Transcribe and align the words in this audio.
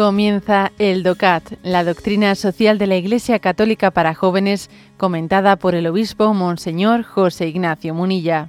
Comienza 0.00 0.72
el 0.78 1.02
DOCAT, 1.02 1.58
la 1.62 1.84
doctrina 1.84 2.34
social 2.34 2.78
de 2.78 2.86
la 2.86 2.96
Iglesia 2.96 3.38
Católica 3.38 3.90
para 3.90 4.14
jóvenes, 4.14 4.70
comentada 4.96 5.56
por 5.56 5.74
el 5.74 5.86
obispo 5.86 6.32
Monseñor 6.32 7.02
José 7.02 7.48
Ignacio 7.48 7.92
Munilla. 7.92 8.48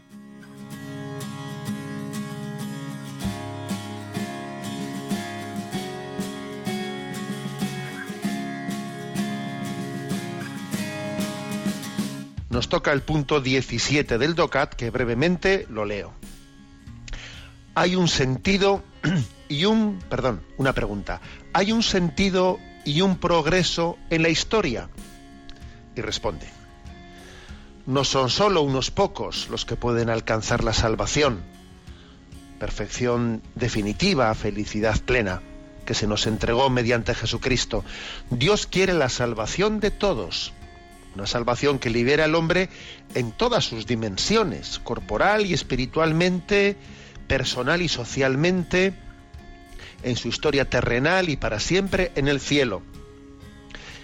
Nos 12.50 12.70
toca 12.70 12.94
el 12.94 13.02
punto 13.02 13.42
17 13.42 14.18
del 14.18 14.36
DOCAT, 14.36 14.76
que 14.76 14.90
brevemente 14.90 15.68
lo 15.70 15.84
leo. 15.84 16.14
Hay 17.76 17.98
un 17.98 18.08
sentido 18.08 18.86
y 19.52 19.66
un, 19.66 20.00
perdón, 20.10 20.42
una 20.58 20.72
pregunta. 20.72 21.20
¿Hay 21.52 21.74
un 21.74 21.84
sentido 21.84 22.58
y 22.86 23.02
un 23.02 23.18
progreso 23.18 23.98
en 24.10 24.24
la 24.24 24.30
historia? 24.30 24.88
Y 25.94 26.00
responde, 26.00 26.48
no 27.86 28.06
son 28.06 28.30
solo 28.30 28.62
unos 28.62 28.92
pocos 28.92 29.50
los 29.50 29.66
que 29.66 29.76
pueden 29.76 30.10
alcanzar 30.10 30.64
la 30.64 30.72
salvación, 30.72 31.42
perfección 32.60 33.42
definitiva, 33.56 34.34
felicidad 34.36 34.98
plena, 35.02 35.42
que 35.86 35.96
se 35.96 36.08
nos 36.08 36.28
entregó 36.28 36.70
mediante 36.70 37.14
Jesucristo. 37.14 37.84
Dios 38.30 38.68
quiere 38.68 38.94
la 38.94 39.10
salvación 39.10 39.82
de 39.82 39.92
todos, 39.92 40.54
una 41.14 41.28
salvación 41.28 41.78
que 41.78 41.90
libera 41.90 42.24
al 42.24 42.36
hombre 42.36 42.70
en 43.16 43.34
todas 43.34 43.66
sus 43.66 43.86
dimensiones, 43.86 44.80
corporal 44.80 45.46
y 45.46 45.54
espiritualmente, 45.54 46.78
personal 47.28 47.82
y 47.82 47.90
socialmente, 47.90 48.94
en 50.04 50.16
su 50.16 50.28
historia 50.28 50.70
terrenal 50.70 51.30
y 51.30 51.38
para 51.38 51.60
siempre 51.60 52.12
en 52.16 52.28
el 52.28 52.40
cielo. 52.40 52.82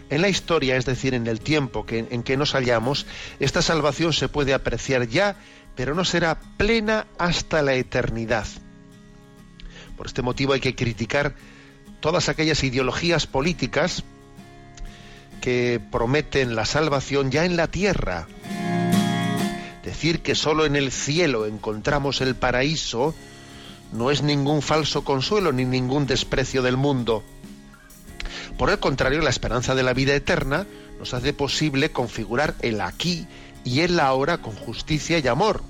En 0.10 0.22
la 0.22 0.30
historia, 0.30 0.78
es 0.78 0.86
decir, 0.86 1.14
en 1.14 1.28
el 1.28 1.42
tiempo 1.42 1.86
en 1.90 2.24
que 2.24 2.38
nos 2.38 2.54
hallamos, 2.54 3.06
esta 3.40 3.62
salvación 3.62 4.14
se 4.14 4.30
puede 4.30 4.54
apreciar 4.54 5.08
ya, 5.08 5.36
pero 5.76 5.94
no 5.94 6.06
será 6.06 6.40
plena 6.58 7.08
hasta 7.18 7.62
la 7.62 7.74
eternidad. 7.74 8.48
Por 9.98 10.06
este 10.06 10.22
motivo 10.22 10.54
hay 10.54 10.62
que 10.62 10.76
criticar 10.76 11.36
todas 12.00 12.30
aquellas 12.30 12.64
ideologías 12.64 13.28
políticas 13.28 14.04
que 15.42 15.82
prometen 15.92 16.56
la 16.56 16.66
salvación 16.66 17.32
ya 17.32 17.46
en 17.46 17.58
la 17.58 17.68
tierra. 17.68 18.28
Decir 19.84 20.22
que 20.22 20.36
solo 20.36 20.66
en 20.66 20.76
el 20.76 20.92
cielo 20.92 21.46
encontramos 21.46 22.22
el 22.22 22.36
paraíso 22.36 23.16
no 23.92 24.12
es 24.12 24.22
ningún 24.22 24.62
falso 24.62 25.04
consuelo 25.04 25.52
ni 25.52 25.66
ningún 25.66 26.06
desprecio 26.06 26.62
del 26.62 26.78
mundo. 26.78 27.24
Por 28.58 28.70
el 28.70 28.80
contrario, 28.80 29.22
la 29.22 29.30
esperanza 29.30 29.76
de 29.76 29.84
la 29.84 29.94
vida 29.94 30.16
eterna 30.16 30.66
nos 31.00 31.14
hace 31.14 31.34
posible 31.34 31.92
configurar 31.92 32.56
el 32.62 32.82
aquí 32.82 33.28
y 33.64 33.82
el 33.82 34.00
ahora 34.00 34.40
con 34.40 34.56
justicia 34.56 35.20
y 35.20 35.28
amor. 35.28 35.62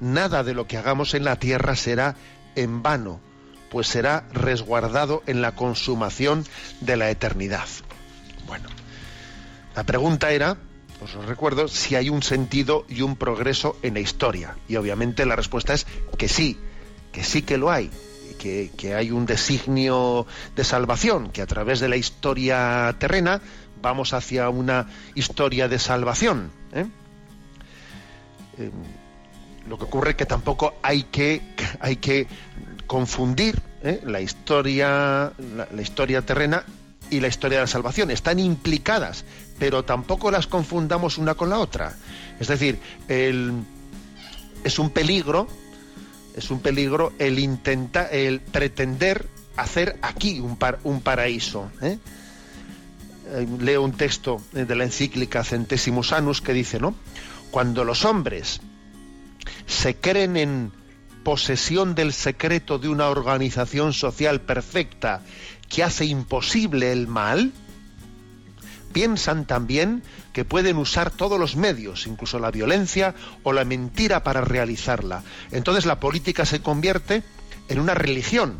Nada 0.00 0.42
de 0.42 0.54
lo 0.54 0.66
que 0.66 0.76
hagamos 0.76 1.14
en 1.14 1.24
la 1.24 1.36
tierra 1.36 1.76
será 1.76 2.16
en 2.56 2.82
vano, 2.82 3.20
pues 3.70 3.86
será 3.86 4.24
resguardado 4.32 5.22
en 5.26 5.40
la 5.40 5.54
consumación 5.54 6.44
de 6.80 6.96
la 6.96 7.10
eternidad. 7.10 7.68
Bueno, 8.46 8.68
la 9.74 9.84
pregunta 9.84 10.32
era 10.32 10.58
os 11.02 11.26
recuerdo 11.26 11.68
si 11.68 11.96
hay 11.96 12.10
un 12.10 12.22
sentido 12.22 12.84
y 12.88 13.02
un 13.02 13.16
progreso 13.16 13.76
en 13.82 13.94
la 13.94 14.00
historia. 14.00 14.56
Y 14.68 14.76
obviamente 14.76 15.26
la 15.26 15.36
respuesta 15.36 15.74
es 15.74 15.86
que 16.16 16.28
sí, 16.28 16.58
que 17.12 17.24
sí 17.24 17.42
que 17.42 17.58
lo 17.58 17.70
hay. 17.70 17.90
Que, 18.38 18.72
que 18.76 18.94
hay 18.94 19.12
un 19.12 19.24
designio 19.24 20.26
de 20.56 20.64
salvación, 20.64 21.30
que 21.30 21.42
a 21.42 21.46
través 21.46 21.78
de 21.78 21.88
la 21.88 21.96
historia 21.96 22.96
terrena 22.98 23.40
vamos 23.82 24.14
hacia 24.14 24.48
una 24.48 24.88
historia 25.14 25.68
de 25.68 25.78
salvación. 25.78 26.50
¿eh? 26.72 26.86
Eh, 28.58 28.70
lo 29.68 29.78
que 29.78 29.84
ocurre 29.84 30.10
es 30.10 30.16
que 30.16 30.26
tampoco 30.26 30.74
hay 30.82 31.02
que, 31.04 31.42
hay 31.80 31.96
que 31.96 32.26
confundir 32.86 33.60
¿eh? 33.82 34.00
la 34.04 34.20
historia 34.20 35.32
la, 35.56 35.82
historia 35.82 36.22
terrena 36.22 36.64
y 37.10 37.20
la 37.20 37.28
historia 37.28 37.58
de 37.58 37.64
la 37.64 37.68
salvación. 37.68 38.10
Están 38.10 38.38
implicadas, 38.38 39.24
pero 39.62 39.84
tampoco 39.84 40.32
las 40.32 40.48
confundamos 40.48 41.18
una 41.18 41.36
con 41.36 41.48
la 41.48 41.60
otra. 41.60 41.96
Es 42.40 42.48
decir, 42.48 42.80
es 43.06 44.78
un 44.80 44.90
peligro, 44.90 45.46
es 46.34 46.50
un 46.50 46.58
peligro 46.58 47.12
el 47.20 47.38
intentar, 47.38 48.12
el 48.12 48.40
pretender 48.40 49.28
hacer 49.56 50.00
aquí 50.02 50.40
un, 50.40 50.58
un 50.82 51.00
paraíso. 51.00 51.70
¿eh? 51.80 51.96
Eh, 53.28 53.46
leo 53.60 53.82
un 53.82 53.92
texto 53.92 54.42
de 54.50 54.74
la 54.74 54.82
encíclica 54.82 55.44
Centesimus 55.44 56.10
Annus 56.10 56.40
que 56.40 56.52
dice, 56.52 56.80
¿no? 56.80 56.96
Cuando 57.52 57.84
los 57.84 58.04
hombres 58.04 58.60
se 59.68 59.94
creen 59.94 60.36
en 60.36 60.72
posesión 61.22 61.94
del 61.94 62.12
secreto 62.12 62.80
de 62.80 62.88
una 62.88 63.10
organización 63.10 63.92
social 63.92 64.40
perfecta 64.40 65.22
que 65.68 65.84
hace 65.84 66.04
imposible 66.04 66.90
el 66.90 67.06
mal, 67.06 67.52
piensan 68.92 69.46
también 69.46 70.02
que 70.32 70.44
pueden 70.44 70.76
usar 70.76 71.10
todos 71.10 71.38
los 71.38 71.56
medios, 71.56 72.06
incluso 72.06 72.38
la 72.38 72.50
violencia 72.50 73.14
o 73.42 73.52
la 73.52 73.64
mentira 73.64 74.22
para 74.22 74.40
realizarla. 74.42 75.22
Entonces 75.50 75.86
la 75.86 76.00
política 76.00 76.44
se 76.44 76.60
convierte 76.60 77.22
en 77.68 77.80
una 77.80 77.94
religión 77.94 78.58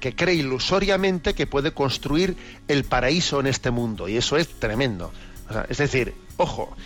que 0.00 0.14
cree 0.14 0.34
ilusoriamente 0.34 1.34
que 1.34 1.46
puede 1.46 1.72
construir 1.72 2.36
el 2.68 2.84
paraíso 2.84 3.40
en 3.40 3.46
este 3.46 3.70
mundo. 3.70 4.08
Y 4.08 4.16
eso 4.16 4.36
es 4.36 4.48
tremendo. 4.48 5.12
es 5.68 5.78
decir, 5.78 6.14
ojo, 6.36 6.76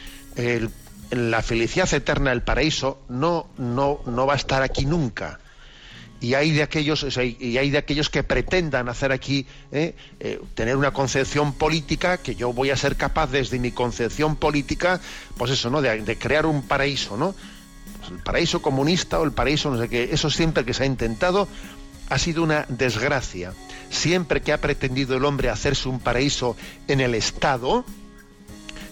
la 1.11 1.43
felicidad 1.43 1.93
eterna, 1.93 2.33
el 2.33 2.43
paraíso, 2.43 3.01
no, 3.09 3.49
no, 3.57 4.01
no 4.07 4.27
va 4.27 4.35
a 4.35 4.37
estar 4.37 4.63
aquí 4.63 4.85
nunca 4.85 5.41
y 6.21 6.35
hay 6.35 6.53
de 6.53 6.63
aquellos 6.63 7.07
y 7.19 7.59
hay 7.59 7.71
de 7.71 7.79
aquellos 7.79 8.09
que 8.09 8.23
pretendan 8.23 8.89
hacer 8.89 9.13
aquí 9.13 9.47
¿eh? 9.73 9.95
Eh, 10.21 10.41
tener 10.55 10.77
una 10.77 10.93
concepción 10.93 11.53
política 11.53 12.19
que 12.19 12.35
yo 12.35 12.53
voy 12.53 12.71
a 12.71 12.77
ser 12.77 12.97
capaz 12.97 13.29
desde 13.29 13.59
mi 13.59 13.73
concepción 13.73 14.37
política 14.37 15.01
pues 15.37 15.51
eso 15.51 15.71
no 15.71 15.83
de, 15.83 16.19
crear 16.19 16.47
un 16.47 16.63
paraíso 16.63 17.17
no 17.17 17.35
pues 17.99 18.11
el 18.11 18.19
paraíso 18.19 18.63
comunista 18.63 19.21
o 19.21 19.25
el 19.25 19.33
paraíso 19.33 19.71
no 19.71 19.81
sé 19.81 19.89
qué 19.89 20.09
eso 20.13 20.31
siempre 20.31 20.65
que 20.65 20.75
se 20.75 20.85
ha 20.85 20.87
intentado 20.87 21.49
ha 22.09 22.19
sido 22.19 22.43
una 22.43 22.67
desgracia. 22.69 23.53
Siempre 23.91 24.41
que 24.41 24.53
ha 24.53 24.61
pretendido 24.61 25.17
el 25.17 25.25
hombre 25.25 25.51
hacerse 25.51 25.89
un 25.89 25.99
paraíso 25.99 26.57
en 26.89 27.01
el 27.01 27.15
estado 27.15 27.85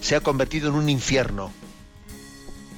se 0.01 0.15
ha 0.15 0.21
convertido 0.21 0.69
en 0.69 0.75
un 0.75 0.89
infierno 0.89 1.51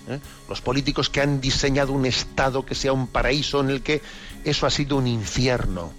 ¿eh? 0.08 0.20
los 0.50 0.62
políticos 0.62 1.10
que 1.10 1.22
han 1.22 1.42
diseñado 1.42 1.94
un 1.94 2.06
estado 2.06 2.66
que 2.66 2.76
sea 2.76 2.94
un 2.94 3.08
paraíso 3.08 3.60
en 3.62 3.70
el 3.70 3.82
que 3.82 4.02
eso 4.44 4.66
ha 4.66 4.72
sido 4.72 4.98
un 4.98 5.08
infierno. 5.08 5.92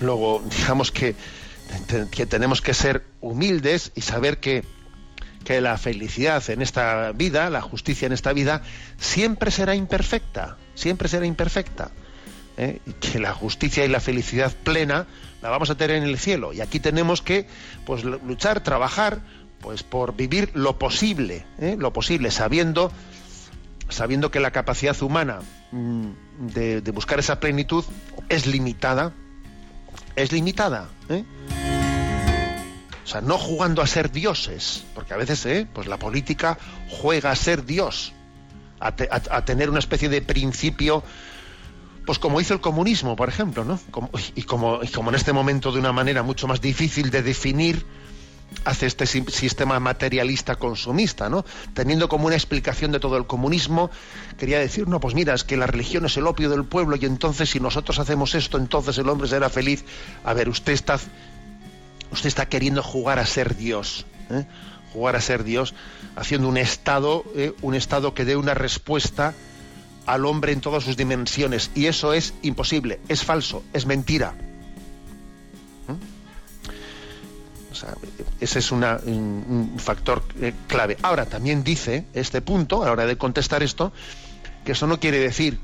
Luego, 0.00 0.42
digamos 0.58 0.90
que, 0.90 1.14
que 2.10 2.26
tenemos 2.26 2.60
que 2.60 2.74
ser 2.74 3.04
humildes 3.20 3.92
y 3.94 4.00
saber 4.00 4.38
que, 4.38 4.64
que 5.44 5.60
la 5.60 5.78
felicidad 5.78 6.48
en 6.50 6.62
esta 6.62 7.12
vida, 7.12 7.50
la 7.50 7.60
justicia 7.60 8.06
en 8.06 8.12
esta 8.12 8.32
vida, 8.32 8.62
siempre 8.98 9.50
será 9.50 9.74
imperfecta, 9.74 10.56
siempre 10.74 11.08
será 11.08 11.26
imperfecta. 11.26 11.90
¿eh? 12.56 12.80
Y 12.86 12.92
que 12.94 13.18
la 13.18 13.34
justicia 13.34 13.84
y 13.84 13.88
la 13.88 14.00
felicidad 14.00 14.52
plena 14.64 15.06
la 15.42 15.50
vamos 15.50 15.70
a 15.70 15.76
tener 15.76 15.96
en 15.96 16.04
el 16.04 16.18
cielo. 16.18 16.52
Y 16.52 16.60
aquí 16.60 16.80
tenemos 16.80 17.22
que 17.22 17.46
pues, 17.84 18.04
luchar, 18.04 18.62
trabajar, 18.62 19.20
pues 19.62 19.82
por 19.82 20.14
vivir 20.14 20.50
lo 20.52 20.78
posible, 20.78 21.46
¿eh? 21.58 21.76
lo 21.78 21.92
posible, 21.92 22.30
sabiendo 22.30 22.92
sabiendo 23.88 24.30
que 24.30 24.40
la 24.40 24.50
capacidad 24.50 25.00
humana 25.02 25.40
mm, 25.70 26.06
de, 26.52 26.80
buscar 26.92 27.18
esa 27.18 27.40
plenitud 27.40 27.84
es 28.28 28.46
limitada, 28.46 29.12
es 30.16 30.32
limitada. 30.32 30.88
¿eh? 31.08 31.24
O 33.04 33.06
sea, 33.06 33.20
no 33.20 33.38
jugando 33.38 33.82
a 33.82 33.86
ser 33.86 34.10
dioses, 34.10 34.84
porque 34.94 35.14
a 35.14 35.16
veces 35.16 35.44
¿eh? 35.46 35.66
pues 35.72 35.86
la 35.86 35.98
política 35.98 36.58
juega 36.88 37.30
a 37.30 37.36
ser 37.36 37.64
Dios, 37.64 38.12
a, 38.80 38.92
tener 39.44 39.70
una 39.70 39.78
especie 39.78 40.08
de 40.08 40.22
principio, 40.22 41.04
pues 42.04 42.18
como 42.18 42.40
hizo 42.40 42.54
el 42.54 42.60
comunismo, 42.60 43.14
por 43.14 43.28
ejemplo, 43.28 43.64
¿no? 43.64 43.78
y, 44.34 44.42
como, 44.42 44.80
y 44.82 44.88
como 44.88 45.10
en 45.10 45.14
este 45.14 45.32
momento 45.32 45.70
de 45.70 45.78
una 45.78 45.92
manera 45.92 46.24
mucho 46.24 46.48
más 46.48 46.60
difícil 46.60 47.10
de 47.10 47.22
definir, 47.22 47.86
hace 48.64 48.86
este 48.86 49.06
sistema 49.06 49.80
materialista 49.80 50.56
consumista, 50.56 51.28
¿no? 51.28 51.44
Teniendo 51.74 52.08
como 52.08 52.26
una 52.26 52.36
explicación 52.36 52.92
de 52.92 53.00
todo 53.00 53.16
el 53.16 53.26
comunismo, 53.26 53.90
quería 54.38 54.58
decir, 54.58 54.88
no, 54.88 55.00
pues 55.00 55.14
mira, 55.14 55.34
es 55.34 55.44
que 55.44 55.56
la 55.56 55.66
religión 55.66 56.06
es 56.06 56.16
el 56.16 56.26
opio 56.26 56.50
del 56.50 56.64
pueblo 56.64 56.96
y 56.96 57.04
entonces 57.04 57.50
si 57.50 57.60
nosotros 57.60 57.98
hacemos 57.98 58.34
esto, 58.34 58.58
entonces 58.58 58.98
el 58.98 59.08
hombre 59.08 59.28
será 59.28 59.48
feliz. 59.50 59.84
A 60.24 60.34
ver, 60.34 60.48
usted 60.48 60.72
está, 60.72 60.98
usted 62.10 62.28
está 62.28 62.46
queriendo 62.46 62.82
jugar 62.82 63.18
a 63.18 63.26
ser 63.26 63.56
Dios, 63.56 64.06
¿eh? 64.30 64.44
jugar 64.92 65.16
a 65.16 65.20
ser 65.20 65.44
Dios, 65.44 65.74
haciendo 66.16 66.48
un 66.48 66.56
estado, 66.56 67.24
¿eh? 67.34 67.54
un 67.62 67.74
estado 67.74 68.14
que 68.14 68.24
dé 68.24 68.36
una 68.36 68.54
respuesta 68.54 69.34
al 70.06 70.26
hombre 70.26 70.52
en 70.52 70.60
todas 70.60 70.84
sus 70.84 70.96
dimensiones. 70.96 71.70
Y 71.74 71.86
eso 71.86 72.12
es 72.12 72.34
imposible, 72.42 73.00
es 73.08 73.24
falso, 73.24 73.62
es 73.72 73.86
mentira. 73.86 74.34
Ese 78.40 78.58
es 78.58 78.72
un, 78.72 79.74
factor 79.78 80.22
eh, 80.40 80.52
clave. 80.66 80.96
Ahora, 81.02 81.26
también 81.26 81.64
dice 81.64 82.06
este 82.14 82.40
punto, 82.40 82.82
a 82.82 82.86
la 82.86 82.92
hora 82.92 83.06
de 83.06 83.16
contestar 83.16 83.62
esto, 83.62 83.92
que 84.64 84.72
eso 84.72 84.86
no 84.86 85.00
quiere 85.00 85.18
decir 85.18 85.58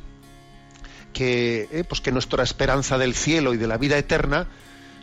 que, 1.12 1.68
eh, 1.72 1.84
pues 1.88 2.00
que 2.00 2.12
nuestra 2.12 2.42
esperanza 2.42 2.98
del 2.98 3.14
cielo 3.14 3.54
y 3.54 3.56
de 3.56 3.66
la 3.66 3.78
vida 3.78 3.98
eterna 3.98 4.46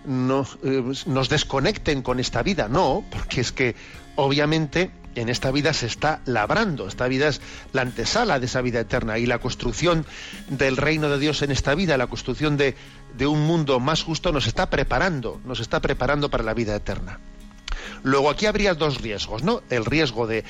nos, 0.06 0.57
eh, 0.63 0.83
nos 1.06 1.29
desconecten 1.29 2.01
con 2.01 2.19
esta 2.19 2.44
vida. 2.44 2.67
No, 2.67 3.03
porque 3.09 3.41
es 3.41 3.51
que 3.51 3.75
obviamente 4.15 4.91
en 5.15 5.29
esta 5.29 5.51
vida 5.51 5.73
se 5.73 5.88
está 5.88 6.21
labrando, 6.25 6.88
esta 6.88 7.07
vida 7.07 7.27
es 7.27 7.41
la 7.73 7.81
antesala 7.81 8.39
de 8.39 8.45
esa 8.45 8.62
vida 8.62 8.81
eterna 8.81 9.17
y 9.17 9.25
la 9.25 9.39
construcción 9.39 10.06
del 10.50 10.77
reino 10.77 11.09
de 11.09 11.19
Dios 11.19 11.41
en 11.41 11.51
esta 11.51 11.75
vida, 11.75 11.97
la 11.97 12.07
construcción 12.07 12.57
de, 12.57 12.75
de 13.17 13.27
un 13.27 13.41
mundo 13.47 13.79
más 13.79 14.03
justo 14.03 14.31
nos 14.31 14.47
está 14.47 14.69
preparando, 14.69 15.41
nos 15.45 15.59
está 15.59 15.79
preparando 15.79 16.29
para 16.29 16.44
la 16.44 16.53
vida 16.53 16.75
eterna. 16.75 17.19
Luego 18.03 18.29
aquí 18.29 18.45
habría 18.45 18.73
dos 18.73 19.01
riesgos, 19.01 19.44
¿no? 19.44 19.63
El 19.69 19.85
riesgo 19.85 20.27
de, 20.27 20.44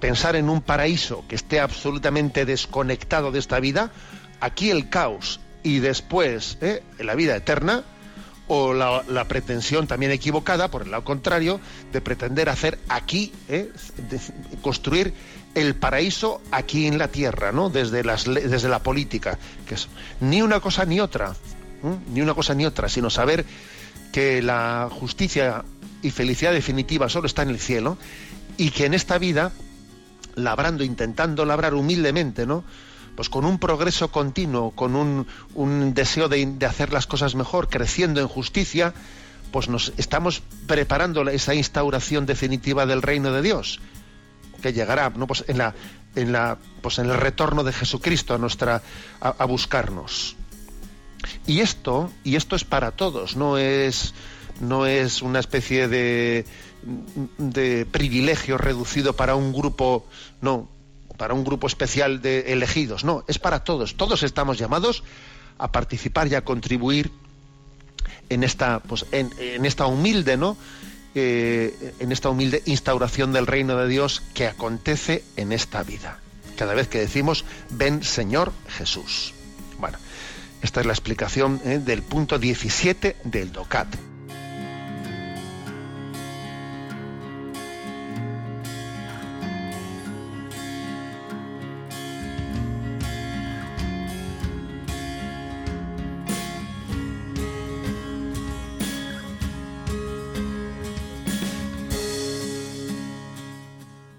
pensar 0.00 0.36
en 0.36 0.48
un 0.48 0.60
paraíso 0.60 1.24
que 1.28 1.36
esté 1.36 1.60
absolutamente 1.60 2.44
desconectado 2.44 3.30
de 3.30 3.38
esta 3.38 3.60
vida, 3.60 3.92
aquí 4.40 4.70
el 4.70 4.88
caos 4.88 5.40
y 5.62 5.78
después 5.78 6.58
¿eh? 6.60 6.82
la 6.98 7.14
vida 7.14 7.36
eterna, 7.36 7.84
o 8.54 8.74
la, 8.74 9.24
pretensión 9.24 9.86
también 9.86 10.12
equivocada, 10.12 10.70
por 10.70 10.82
el 10.82 10.90
lado 10.90 11.04
contrario, 11.04 11.58
de 11.90 12.02
pretender 12.02 12.50
hacer 12.50 12.78
aquí, 12.90 13.32
¿eh? 13.48 13.72
construir 14.60 15.14
el 15.54 15.74
paraíso 15.74 16.42
aquí 16.50 16.86
en 16.86 16.98
la 16.98 17.08
tierra, 17.08 17.50
¿no? 17.50 17.70
Desde, 17.70 18.02
desde 18.02 18.68
la 18.68 18.82
política, 18.82 19.38
que 19.66 19.76
es 19.76 19.88
ni 20.20 20.42
una 20.42 20.60
cosa 20.60 20.84
ni 20.84 21.00
otra, 21.00 21.34
ni 22.12 22.20
una 22.20 22.34
cosa 22.34 22.54
ni 22.54 22.66
otra, 22.66 22.90
sino 22.90 23.08
saber 23.08 23.46
que 24.12 24.42
la 24.42 24.90
justicia 24.92 25.64
y 26.02 26.10
felicidad 26.10 26.52
definitiva 26.52 27.08
solo 27.08 27.28
está 27.28 27.40
en 27.40 27.48
el 27.48 27.58
cielo 27.58 27.96
y 28.58 28.68
que 28.68 28.84
en 28.84 28.92
esta 28.92 29.16
vida, 29.16 29.50
labrando, 30.34 30.84
intentando 30.84 31.46
labrar 31.46 31.72
humildemente, 31.72 32.44
¿no? 32.44 32.64
Pues 33.16 33.28
con 33.28 33.44
un 33.44 33.58
progreso 33.58 34.10
continuo, 34.10 34.70
con 34.70 34.96
un, 34.96 35.26
un 35.54 35.94
deseo 35.94 36.28
de, 36.28 36.46
de, 36.46 36.66
hacer 36.66 36.92
las 36.92 37.06
cosas 37.06 37.34
mejor, 37.34 37.68
creciendo 37.68 38.20
en 38.20 38.28
justicia, 38.28 38.94
pues 39.50 39.68
nos 39.68 39.92
estamos 39.98 40.42
preparando 40.66 41.28
esa 41.28 41.54
instauración 41.54 42.24
definitiva 42.24 42.86
del 42.86 43.02
reino 43.02 43.32
de 43.32 43.42
Dios, 43.42 43.80
que 44.62 44.72
llegará, 44.72 45.10
¿no? 45.10 45.26
Pues 45.26 45.44
en 45.46 45.58
la, 45.58 45.74
en 46.16 46.32
la, 46.32 46.58
pues 46.80 46.98
en 46.98 47.10
el 47.10 47.16
retorno 47.18 47.62
de 47.64 47.72
Jesucristo 47.72 48.34
a 48.34 48.38
nuestra, 48.38 48.82
a 49.20 49.44
buscarnos. 49.44 50.36
Y 51.46 51.60
esto, 51.60 52.10
y 52.24 52.36
esto 52.36 52.56
es 52.56 52.64
para 52.64 52.92
todos, 52.92 53.36
no 53.36 53.58
es, 53.58 54.14
no 54.60 54.86
es 54.86 55.22
una 55.22 55.38
especie 55.38 55.88
de, 55.88 56.44
de 57.38 57.86
privilegio 57.86 58.58
reducido 58.58 59.14
para 59.14 59.34
un 59.34 59.52
grupo, 59.52 60.06
no, 60.40 60.68
para 61.16 61.34
un 61.34 61.44
grupo 61.44 61.66
especial 61.66 62.22
de 62.22 62.52
elegidos, 62.52 63.04
no, 63.04 63.24
es 63.28 63.38
para 63.38 63.64
todos. 63.64 63.96
Todos 63.96 64.22
estamos 64.22 64.58
llamados 64.58 65.02
a 65.58 65.70
participar 65.70 66.28
y 66.28 66.34
a 66.34 66.44
contribuir 66.44 67.10
en 68.28 68.44
esta, 68.44 68.80
pues, 68.80 69.06
en, 69.12 69.64
esta 69.64 69.86
humilde, 69.86 70.36
¿no? 70.36 70.56
Eh, 71.14 71.94
en 72.00 72.10
esta 72.10 72.30
humilde 72.30 72.62
instauración 72.64 73.32
del 73.32 73.46
reino 73.46 73.76
de 73.76 73.86
Dios 73.86 74.22
que 74.34 74.46
acontece 74.46 75.22
en 75.36 75.52
esta 75.52 75.82
vida. 75.82 76.20
Cada 76.56 76.74
vez 76.74 76.88
que 76.88 76.98
decimos, 76.98 77.44
ven 77.70 78.02
Señor 78.02 78.52
Jesús. 78.68 79.34
Bueno, 79.78 79.98
esta 80.62 80.80
es 80.80 80.86
la 80.86 80.92
explicación 80.92 81.60
¿eh? 81.64 81.78
del 81.78 82.02
punto 82.02 82.38
17 82.38 83.16
del 83.24 83.52
DOCAT. 83.52 84.11